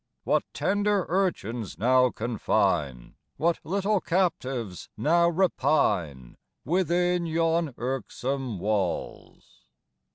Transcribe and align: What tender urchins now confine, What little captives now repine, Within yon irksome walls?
What 0.23 0.43
tender 0.51 1.05
urchins 1.09 1.77
now 1.77 2.09
confine, 2.09 3.13
What 3.37 3.59
little 3.63 4.01
captives 4.01 4.89
now 4.97 5.29
repine, 5.29 6.37
Within 6.65 7.27
yon 7.27 7.75
irksome 7.77 8.57
walls? 8.57 9.61